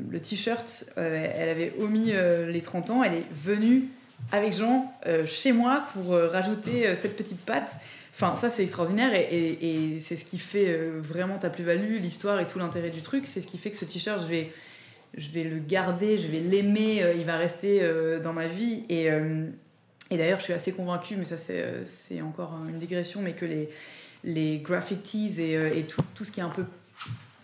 [0.10, 0.86] le, t-shirt.
[0.98, 3.04] Euh, elle avait omis euh, les 30 ans.
[3.04, 3.86] Elle est venue
[4.32, 7.78] avec Jean euh, chez moi pour rajouter cette petite patte.
[8.14, 12.60] Enfin, ça, c'est extraordinaire et, c'est ce qui fait vraiment ta plus-value, l'histoire et tout
[12.60, 13.26] l'intérêt du truc.
[13.26, 14.52] C'est ce qui fait que ce t-shirt, je vais,
[15.18, 17.82] je vais le garder, je vais l'aimer, il va rester
[18.22, 18.84] dans ma vie.
[18.88, 19.10] Et,
[20.12, 23.70] d'ailleurs, je suis assez convaincue, mais ça, c'est encore une digression, mais que les,
[24.24, 26.66] les graphic et, tout, ce qui est un peu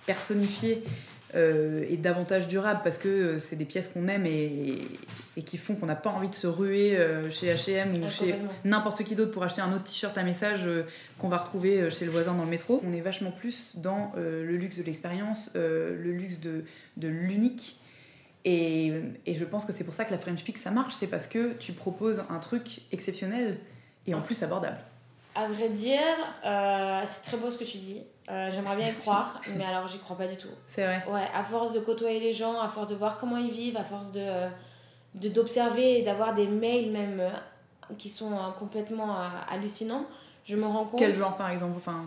[0.05, 0.83] personnifié
[1.35, 4.79] euh, et davantage durable parce que euh, c'est des pièces qu'on aime et,
[5.37, 8.33] et, qui font qu'on n'a pas envie de se ruer euh, chez H&M ou chez
[8.65, 10.67] n'importe qui d'autre pour acheter un autre t-shirt à message
[11.19, 12.81] qu'on va retrouver chez le voisin dans le métro.
[12.83, 16.63] On est vachement plus dans le luxe de l'expérience, le luxe de,
[16.97, 17.79] de l'unique.
[18.45, 18.93] Et,
[19.25, 21.27] et, je pense que c'est pour ça que la French Peak ça marche, c'est parce
[21.27, 23.57] que tu proposes un truc exceptionnel
[24.07, 24.77] et en plus abordable.
[25.43, 25.99] À vrai dire,
[27.05, 28.03] c'est très beau ce que tu dis.
[28.31, 30.49] Euh, j'aimerais bien y croire, mais alors j'y crois pas du tout.
[30.67, 31.03] C'est vrai.
[31.09, 33.83] Ouais, à force de côtoyer les gens, à force de voir comment ils vivent, à
[33.83, 34.49] force de
[35.15, 37.29] d'observer et d'avoir des mails même euh,
[37.97, 39.17] qui sont euh, complètement
[39.49, 40.05] hallucinants,
[40.45, 40.99] je me rends compte.
[40.99, 42.05] Quel genre par exemple enfin,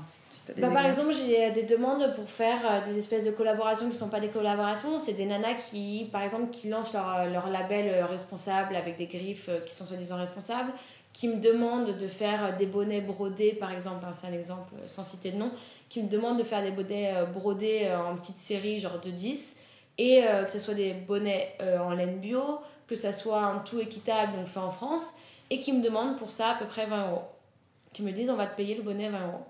[0.57, 4.21] bah, Par exemple, j'ai des demandes pour faire des espèces de collaborations qui sont pas
[4.21, 5.01] des collaborations.
[5.01, 9.51] C'est des nanas qui, par exemple, qui lancent leur, leur label responsable avec des griffes
[9.67, 10.73] qui sont soi-disant responsables,
[11.13, 15.03] qui me demandent de faire des bonnets brodés, par exemple, hein, c'est un exemple sans
[15.03, 15.51] citer de nom,
[15.89, 19.57] qui me demandent de faire des bonnets brodés en petite série, genre de 10,
[19.99, 24.37] et que ce soit des bonnets en laine bio, que ce soit un tout équitable,
[24.37, 25.15] donc fait en France,
[25.51, 27.23] et qui me demandent pour ça à peu près 20 euros.
[27.93, 29.45] Qui me disent on va te payer le bonnet 20 euros.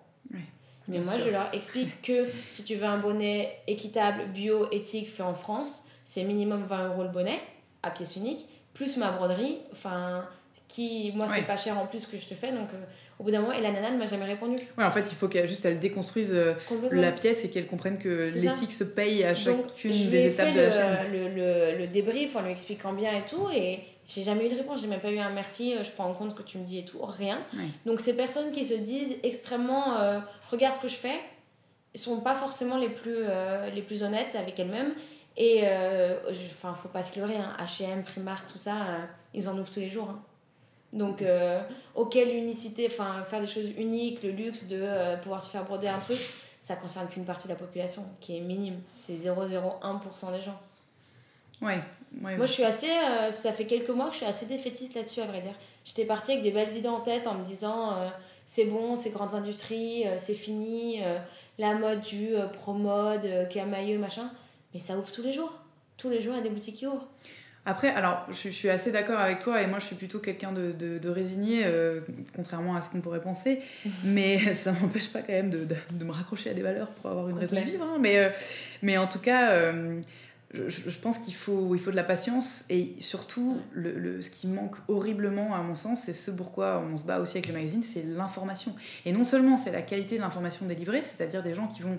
[0.88, 5.22] Mais moi, je leur explique que si tu veux un bonnet équitable, bio, éthique, fait
[5.22, 7.40] en France, c'est minimum 20 euros le bonnet,
[7.84, 10.26] à pièce unique, plus ma broderie, enfin,
[10.72, 12.84] qui, moi, c'est pas cher en plus que je te fais, donc euh,
[13.18, 14.56] au bout d'un moment, et la nana ne m'a jamais répondu.
[14.78, 16.54] Ouais, en fait, il faut qu'elle juste elle déconstruise euh,
[16.90, 20.70] la pièce et qu'elle comprenne que l'éthique se paye à chacune des étapes de la
[20.70, 21.12] chaîne.
[21.12, 24.56] Le, le, le, débrief en lui expliquant bien et tout, et j'ai jamais eu de
[24.56, 26.56] réponse, j'ai même pas eu un merci, euh, je prends en compte ce que tu
[26.56, 27.38] me dis et tout, rien.
[27.84, 31.20] Donc ces personnes qui se disent extrêmement euh, regarde ce que je fais,
[31.94, 33.24] sont pas forcément les plus,
[33.74, 34.94] les plus honnêtes avec elles-mêmes.
[35.36, 35.64] Et
[36.30, 38.72] enfin, faut pas se leurrer, hein, HM, Primark, tout ça,
[39.34, 40.08] ils en ouvrent tous les jours.
[40.08, 40.22] Hein.
[40.92, 41.24] Donc,
[41.94, 45.98] auquel unicité, enfin, faire des choses uniques, le luxe de pouvoir se faire broder un
[45.98, 46.18] truc,
[46.60, 48.80] ça concerne qu'une partie de la population qui est minime.
[48.94, 50.60] C'est 0,01% des gens.
[51.62, 51.80] Ouais,
[52.20, 52.90] moi, je suis assez.
[52.90, 55.54] Euh, ça fait quelques mois que je suis assez défaitiste là-dessus, à vrai dire.
[55.84, 58.08] J'étais partie avec des belles idées en tête en me disant euh,
[58.46, 61.00] c'est bon, c'est grandes industries, euh, c'est fini,
[61.58, 64.30] la mode du pro-mode, camailleux, machin.
[64.74, 65.52] Mais ça ouvre tous les jours.
[65.96, 67.06] Tous les jours, il y a des boutiques qui ouvrent.
[67.64, 70.72] Après, alors, je, suis assez d'accord avec toi et moi, je suis plutôt quelqu'un de,
[70.72, 71.64] de, résigné,
[72.34, 73.60] contrairement à ce qu'on pourrait penser.
[74.04, 77.28] mais ça m'empêche pas quand même de, de, me raccrocher à des valeurs pour avoir
[77.28, 77.84] une raison de vivre.
[77.84, 77.98] Hein.
[78.00, 78.32] mais,
[78.82, 79.72] mais en tout cas
[80.54, 84.46] je, pense qu'il faut, il faut de la patience et surtout, le, le, ce qui
[84.46, 87.82] manque horriblement à mon sens, c'est ce pourquoi on se bat aussi avec le magazine,
[87.82, 88.74] c'est l'information.
[89.06, 91.96] Et non seulement c'est la qualité de l'information délivrée, c'est-à-dire des gens qui vont euh,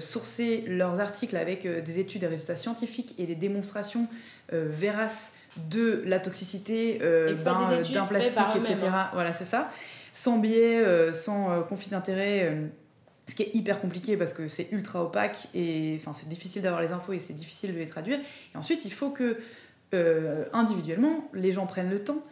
[0.00, 4.06] sourcer leurs articles avec euh, des études, des résultats scientifiques et des démonstrations
[4.52, 5.32] euh, véraces
[5.68, 8.76] de la toxicité ben, d'un plastique, etc.
[8.84, 9.10] Hein.
[9.14, 9.70] Voilà, c'est ça.
[10.12, 12.70] Sans biais, sans conflit d'intérêt
[13.30, 16.82] ce qui est hyper compliqué parce que c'est ultra opaque et enfin c'est difficile d'avoir
[16.82, 18.18] les infos et c'est difficile de les traduire.
[18.54, 19.38] Et ensuite, il faut que
[19.94, 22.22] euh, individuellement, les gens prennent le temps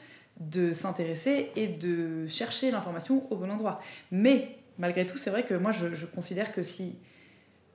[0.41, 3.81] de s'intéresser et de chercher l'information au bon endroit.
[4.11, 6.97] Mais malgré tout, c'est vrai que moi, je, considère que si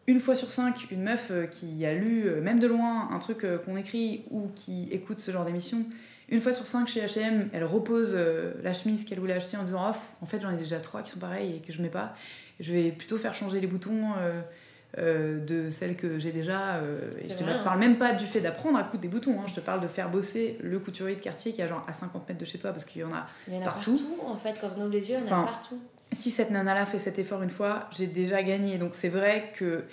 [0.08, 3.20] une fois sur cinq, une meuf euh, qui a lu, euh, même de loin, un
[3.20, 5.86] truc qu'on écrit ou qui écoute ce genre d'émission,
[6.30, 8.18] une fois sur cinq chez H&M, elle repose
[8.64, 11.12] la chemise qu'elle voulait acheter en disant ah, en fait j'en ai déjà trois qui
[11.12, 12.16] sont pareils et que je mets pas
[12.60, 14.42] je vais plutôt faire changer les boutons euh,
[14.98, 16.76] euh, de celles que j'ai déjà.
[16.76, 17.62] Euh, et je te hein.
[17.64, 19.46] parle même pas du fait d'apprendre à coudre des boutons, hein.
[19.48, 22.28] je te parle de faire bosser le couturier de quartier qui est genre à 50
[22.28, 24.00] mètres de chez toi parce qu'il y en a, il y en a partout.
[24.26, 25.80] En fait, quand on ouvre les yeux, il y en a partout.
[26.14, 28.78] Si cette nana-là fait cet effort une fois, j'ai déjà gagné.
[28.78, 29.84] Donc c'est vrai que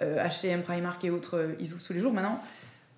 [0.00, 2.12] H&M, Primark et autres, ils ouvrent tous les jours.
[2.12, 2.40] Maintenant,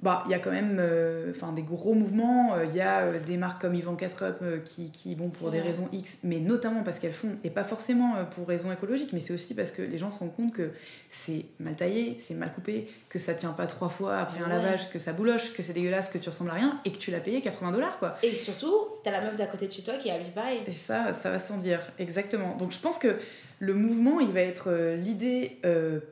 [0.03, 2.55] bah, il y a quand même euh, des gros mouvements.
[2.55, 5.61] Euh, il y a euh, des marques comme Yvan Castrop qui, qui, bon, pour des
[5.61, 9.33] raisons X, mais notamment parce qu'elles font, et pas forcément pour raisons écologiques, mais c'est
[9.33, 10.71] aussi parce que les gens se rendent compte que
[11.09, 14.91] c'est mal taillé, c'est mal coupé, que ça tient pas trois fois après un lavage,
[14.91, 17.21] que ça bouloche, que c'est dégueulasse, que tu ressembles à rien, et que tu l'as
[17.21, 18.17] payé 80 dollars, quoi.
[18.23, 20.61] Et surtout, t'as la meuf d'à côté de chez toi qui habille pareil.
[20.67, 22.55] Et ça, ça va sans dire, exactement.
[22.57, 23.17] Donc je pense que
[23.61, 25.59] le mouvement, il va être l'idée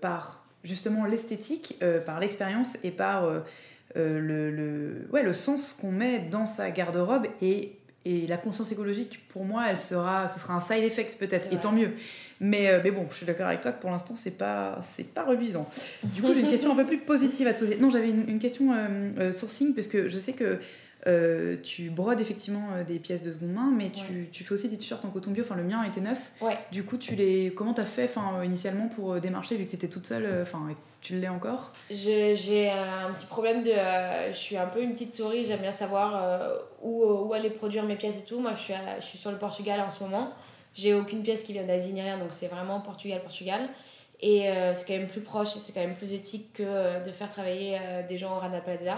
[0.01, 3.29] par justement l'esthétique, par l'expérience et par
[3.97, 8.73] euh, le, le, ouais, le sens qu'on met dans sa garde-robe et, et la conscience
[8.73, 11.93] écologique, pour moi, elle sera, ce sera un side effect peut-être, et tant mieux.
[12.41, 15.07] Mais, euh, mais bon, je suis d'accord avec toi que pour l'instant, c'est pas, c'est
[15.07, 15.69] pas reluisant.
[16.03, 17.77] Du coup, j'ai une question un peu plus positive à te poser.
[17.77, 20.59] Non, j'avais une, une, question euh, sourcing, parce que je sais que
[21.07, 24.69] euh, tu brodes effectivement euh, des pièces de seconde main, mais tu, tu fais aussi
[24.69, 25.45] des t-shirts en coton bio.
[25.45, 26.33] Enfin, le mien était neuf.
[26.41, 26.57] Ouais.
[26.73, 27.53] Du coup, tu les...
[27.55, 30.69] comment t'as fait enfin, initialement pour euh, démarcher vu que tu étais toute seule Enfin,
[31.03, 31.73] tu l'es encore?
[31.91, 33.73] J'ai un petit problème de.
[34.31, 37.97] je suis un peu une petite souris, j'aime bien savoir où, où, aller produire mes
[37.97, 38.41] pièces et tout.
[38.41, 40.33] Moi, je suis, je suis sur le Portugal en ce moment.
[40.75, 43.69] J'ai aucune pièce qui vient d'Asie ni rien, donc c'est vraiment Portugal-Portugal.
[44.21, 47.29] Et c'est quand même plus proche et c'est quand même plus éthique que de faire
[47.29, 48.97] travailler des gens au Rana Plaza,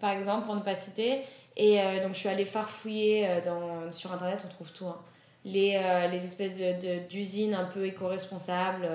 [0.00, 1.22] par exemple, pour ne pas citer.
[1.56, 4.86] Et euh, donc, je suis allée farfouiller euh, dans, sur Internet, on trouve tout.
[4.86, 4.98] Hein.
[5.44, 6.60] Les, euh, les espèces
[7.08, 8.86] d'usines de, un peu éco-responsables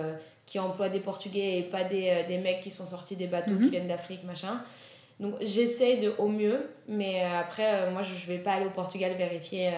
[0.45, 3.63] qui emploient des Portugais et pas des, des mecs qui sont sortis des bateaux qui
[3.63, 3.69] mhm.
[3.69, 4.61] viennent d'Afrique, machin.
[5.19, 9.13] Donc j'essaie de au mieux, mais après, moi je ne vais pas aller au Portugal
[9.17, 9.71] vérifier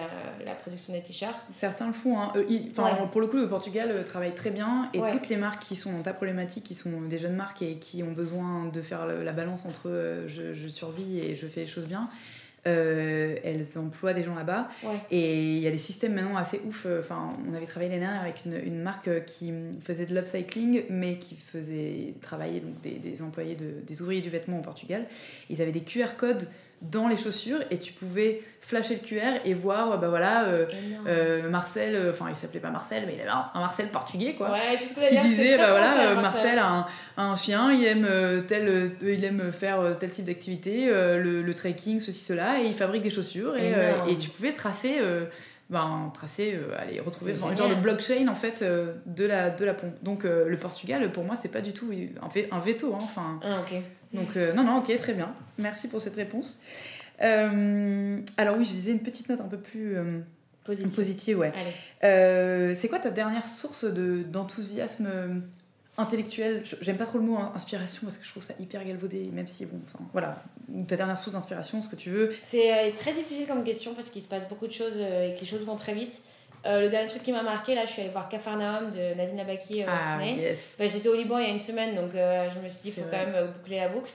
[0.44, 1.46] la production des t-shirts.
[1.52, 2.20] Certains le font.
[2.20, 2.32] Hein.
[3.12, 6.02] Pour le coup, le Portugal travaille très bien et toutes les marques qui sont dans
[6.02, 9.64] ta problématique, qui sont des jeunes marques et qui ont besoin de faire la balance
[9.64, 12.10] entre je, je survis et je fais les choses bien,
[12.68, 14.68] euh, elles emploient des gens là-bas.
[15.10, 16.86] Et il y a des systèmes maintenant assez ouf.
[16.98, 21.18] Enfin, on avait travaillé l'année dernière avec une, une, marque qui faisait de l'upcycling, mais
[21.18, 25.06] qui faisait travailler donc, des, des employés, de, des ouvriers du vêtement au Portugal.
[25.50, 26.48] Ils avaient des QR codes
[26.82, 30.66] dans les chaussures et tu pouvais flasher le QR et voir, bah voilà, euh,
[31.06, 34.34] euh, Marcel, euh, enfin il s'appelait pas Marcel, mais il avait un, un Marcel portugais
[34.34, 34.50] quoi.
[34.52, 36.56] Ouais, ce que Qui dire, disait, bah voilà, français, euh, Marcel.
[36.56, 36.86] Marcel a
[37.16, 41.18] un, chien, il aime, euh, tel, euh, il aime faire euh, tel type d'activité, euh,
[41.22, 43.56] le, le trekking, ceci, cela, et il fabrique des chaussures.
[43.56, 45.24] Et, euh, et tu pouvais tracer, euh,
[45.70, 49.64] ben, tracer euh, allez, retrouver un genre de blockchain en fait euh, de, la, de
[49.64, 49.94] la pompe.
[50.02, 51.90] Donc euh, le Portugal, pour moi, c'est pas du tout
[52.22, 52.94] un, un veto.
[52.94, 53.80] hein, Enfin, Ah, ok.
[54.14, 55.34] Donc euh, non, non, ok, très bien.
[55.58, 56.60] Merci pour cette réponse.
[57.22, 60.20] Euh, alors oui, je disais une petite note un peu plus euh,
[60.64, 61.52] positive, ouais.
[62.04, 65.08] Euh, c'est quoi ta dernière source de- d'enthousiasme
[65.96, 66.62] intellectuel?
[66.80, 69.48] J'aime pas trop le mot hein, inspiration parce que je trouve ça hyper galvaudé, même
[69.48, 70.42] si, bon, enfin, voilà.
[70.86, 72.32] Ta dernière source d'inspiration, ce que tu veux.
[72.42, 75.46] C'est très difficile comme question parce qu'il se passe beaucoup de choses et que les
[75.46, 76.22] choses vont très vite.
[76.66, 79.40] Euh, le dernier truc qui m'a marqué, là, je suis allée voir Capharnaüm de Nadine
[79.40, 80.40] Abaki euh, au ciné.
[80.42, 80.74] yes.
[80.78, 82.88] Bah, J'étais au Liban il y a une semaine, donc euh, je me suis dit,
[82.88, 83.24] il faut vrai.
[83.24, 84.10] quand même boucler la boucle.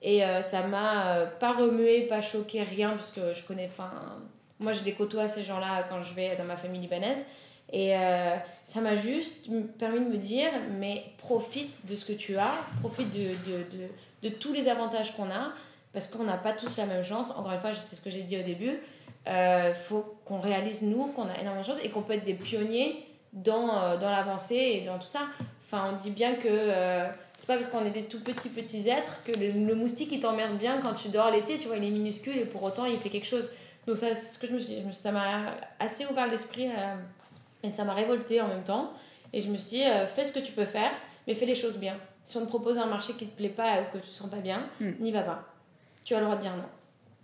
[0.00, 3.66] Et ça m'a pas remué, pas choqué, rien, parce que je connais.
[3.66, 3.90] Enfin,
[4.60, 7.26] moi, je les côtoie, ces gens-là, quand je vais dans ma famille libanaise.
[7.72, 7.94] Et
[8.64, 13.10] ça m'a juste permis de me dire, mais profite de ce que tu as, profite
[13.10, 15.50] de, de, de, de tous les avantages qu'on a,
[15.92, 17.32] parce qu'on n'a pas tous la même chance.
[17.32, 18.78] Encore une fois, c'est ce que j'ai dit au début.
[19.28, 22.34] Il faut qu'on réalise, nous, qu'on a énormément de choses et qu'on peut être des
[22.34, 25.20] pionniers dans, euh, dans l'avancée et dans tout ça.
[25.64, 28.88] Enfin, on dit bien que euh, c'est pas parce qu'on est des tout petits petits
[28.88, 31.84] êtres que le, le moustique il t'emmerde bien quand tu dors l'été, tu vois, il
[31.84, 33.50] est minuscule et pour autant il fait quelque chose.
[33.86, 36.68] Donc, ça, c'est ce que je me suis, je me- ça m'a assez ouvert l'esprit
[36.68, 36.94] euh,
[37.62, 38.92] et ça m'a révolté en même temps.
[39.34, 40.90] Et je me suis dit, euh, fais ce que tu peux faire,
[41.26, 41.96] mais fais les choses bien.
[42.24, 44.30] Si on te propose un marché qui te plaît pas ou que tu te sens
[44.30, 44.90] pas bien, Mm.
[45.00, 45.42] n'y va pas.
[46.04, 46.64] Tu as le droit de dire non.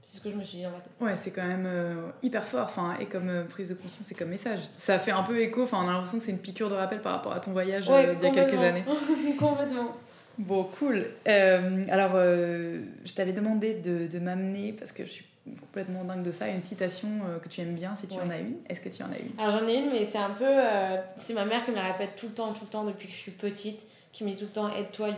[0.05, 0.93] C'est ce que je me suis dit dans ma tête.
[1.01, 4.15] Ouais, c'est quand même euh, hyper fort, enfin, et comme euh, prise de conscience et
[4.15, 4.61] comme message.
[4.77, 7.01] Ça fait un peu écho, enfin, on a l'impression que c'est une piqûre de rappel
[7.01, 8.85] par rapport à ton voyage euh, Ouais, d'il y a quelques années.
[9.39, 9.93] complètement.
[10.37, 11.07] Bon, cool.
[11.29, 15.25] Euh, alors, euh, je t'avais demandé de, de m'amener, parce que je suis
[15.61, 18.23] complètement dingue de ça, une citation euh, que tu aimes bien, si tu Ouais.
[18.23, 18.57] en as une.
[18.69, 19.31] Est-ce que tu en as une?
[19.39, 20.45] Alors j'en ai une, mais c'est un peu.
[20.47, 23.07] euh, c'est ma mère qui me la répète tout le temps, tout le temps depuis
[23.09, 25.17] que je suis petite, qui me dit tout le temps aide-toi, il.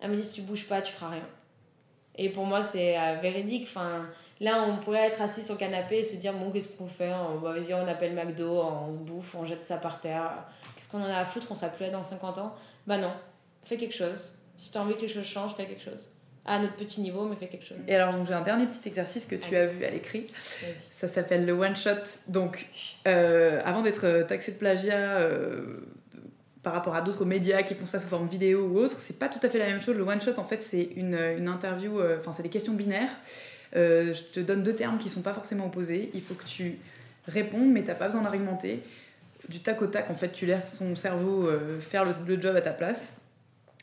[0.00, 1.22] Elle me dit si tu bouges pas, tu feras rien.
[2.18, 3.64] Et pour moi, c'est euh, véridique.
[3.68, 4.06] Enfin,
[4.40, 7.10] là, on pourrait être assis sur le canapé et se dire bon, qu'est-ce qu'on fait?
[7.12, 10.30] On- bah, Vas-y, on appelle McDo, on bouffe, on jette ça par terre.
[10.76, 11.46] Qu'est-ce qu'on en a à foutre?
[11.50, 12.54] On sera plus là dans 50 ans?
[12.86, 13.12] Bah non,
[13.64, 14.32] fais quelque chose.
[14.56, 16.08] Si tu as envie que les choses changent, fais quelque chose.
[16.48, 17.78] À notre petit niveau, mais fais quelque chose.
[17.88, 20.28] Et alors, j'ai un dernier petit exercice que tu as vu à l'écrit.
[20.92, 21.90] Ça s'appelle le one shot.
[22.28, 22.68] Donc,
[23.08, 25.74] euh, avant d'être taxé de plagiat euh,
[26.66, 29.28] par rapport à d'autres médias qui font ça sous forme vidéo ou autre, c'est pas
[29.28, 29.94] tout à fait la même chose.
[29.94, 33.08] Le one shot, en fait, c'est une, une interview, euh, enfin, c'est des questions binaires.
[33.76, 36.10] Euh, je te donne deux termes qui sont pas forcément opposés.
[36.12, 36.78] Il faut que tu
[37.28, 38.82] répondes, mais t'as pas besoin d'argumenter.
[39.48, 42.56] Du tac au tac, en fait, tu laisses ton cerveau euh, faire le, le job
[42.56, 43.12] à ta place.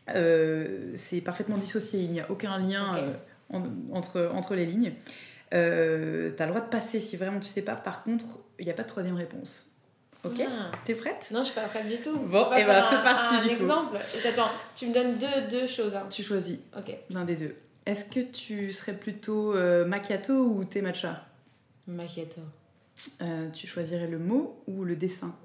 [0.06, 3.15] C'est parfaitement dissocié, il n'y a aucun lien
[3.50, 4.91] en- entre, entre les lignes.
[5.52, 7.76] T'as le droit de passer si vraiment tu sais pas.
[7.76, 8.26] Par contre,
[8.60, 9.73] il n'y a pas de troisième réponse.
[10.24, 10.72] Ok Ah.
[10.86, 11.30] T'es prête?
[11.32, 12.18] Non, je suis pas prête du tout.
[12.18, 13.54] Bon, On va et ben, c'est parti, Un du coup.
[13.64, 13.98] exemple.
[14.24, 15.96] Et Attends, tu me donnes deux, deux choses.
[15.96, 16.08] hein.
[16.10, 16.96] Tu choisis Ok.
[17.10, 17.56] l'un des deux.
[17.86, 21.26] Est-ce que tu serais plutôt euh, macchiato ou thé matcha?
[21.88, 22.40] Macchiato.
[23.22, 25.36] Euh, Tu choisirais le mot ou le dessin?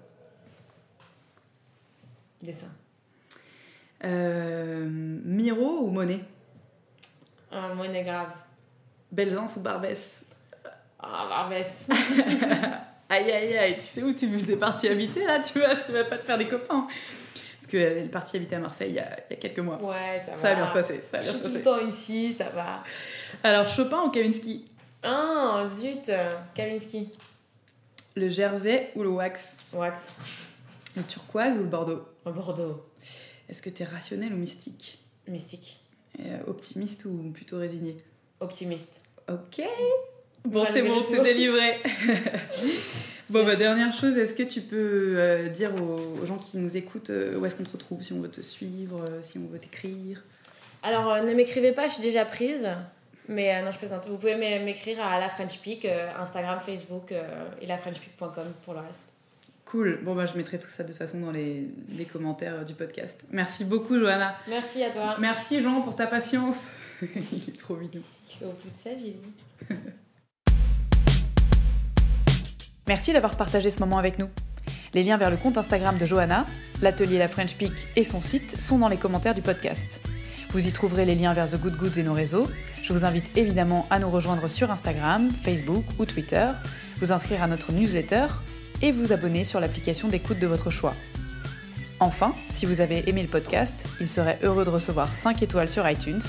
[2.41, 2.69] Dessin.
[4.05, 6.21] Euh, Miro ou Monet?
[7.51, 8.29] Un monnaie grave.
[9.11, 10.21] Belzins ou Barbès?
[11.01, 11.89] Ah, Barbès.
[13.11, 15.93] Aïe aïe aïe, tu sais où tu veux des parties habitées là Tu vas, tu
[15.93, 16.87] vas pas te faire des copains
[17.57, 19.83] Parce qu'elle est partie habiter à Marseille il y a, il y a quelques mois.
[19.83, 20.37] Ouais, ça va.
[20.37, 22.33] Ça va bien se passer, ça va Je bien suis se tout le temps ici,
[22.35, 22.85] ça va.
[23.43, 24.67] Alors Chopin ou Kavinsky
[25.03, 26.11] Ah, zut.
[26.55, 27.09] Kavinsky.
[28.17, 29.57] Le jersey ou le wax?
[29.73, 30.09] Wax.
[30.97, 32.03] Le turquoise ou le bordeaux?
[32.25, 32.85] Bordeaux.
[33.49, 34.99] Est-ce que tu es rationnel ou mystique?
[35.29, 35.81] Mystique.
[36.21, 37.97] Euh, Optimiste ou plutôt résigné?
[38.41, 39.03] Optimiste.
[39.31, 39.63] Ok.
[40.51, 41.07] Bon, c'est bon, tout.
[41.15, 41.81] c'est délivré.
[43.31, 46.77] bon, bah, dernière chose, est-ce que tu peux euh, dire aux, aux gens qui nous
[46.77, 49.47] écoutent euh, où est-ce qu'on te retrouve, si on veut te suivre, euh, si on
[49.53, 50.23] veut t'écrire?
[50.83, 52.69] Alors, euh, ne m'écrivez pas, je suis déjà prise.
[53.31, 54.07] Mais euh, non, je plaisante.
[54.09, 58.73] Vous pouvez m'é- m'écrire à la French Peak, euh, Instagram, Facebook euh, et lafrenchpeak.com pour
[58.75, 59.05] le reste.
[59.67, 59.99] Cool.
[60.03, 63.27] Bon, bah, je mettrai tout ça de toute façon dans les, les commentaires du podcast.
[63.31, 64.35] Merci beaucoup, Johanna.
[64.49, 65.15] Merci à toi.
[65.19, 66.71] Merci, Jean, pour ta patience.
[67.03, 68.01] Il est trop mignon.
[68.31, 69.17] Il fait au bout de sa vie.
[72.89, 74.29] Merci d'avoir partagé ce moment avec nous.
[74.95, 76.47] Les liens vers le compte Instagram de Johanna,
[76.81, 80.01] l'atelier La French Peak et son site sont dans les commentaires du podcast.
[80.53, 82.49] Vous y trouverez les liens vers The Good Goods et nos réseaux.
[82.83, 86.49] Je vous invite évidemment à nous rejoindre sur Instagram, Facebook ou Twitter,
[86.97, 88.27] vous inscrire à notre newsletter
[88.81, 90.95] et vous abonner sur l'application d'écoute de votre choix.
[92.01, 95.87] Enfin, si vous avez aimé le podcast, il serait heureux de recevoir 5 étoiles sur
[95.87, 96.23] iTunes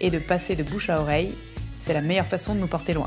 [0.00, 1.32] et de passer de bouche à oreille
[1.78, 3.06] C'est la meilleure façon de nous porter loin.